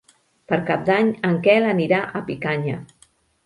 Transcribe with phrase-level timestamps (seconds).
[0.51, 2.85] Per Cap d'Any en Quel anirà a Picanya.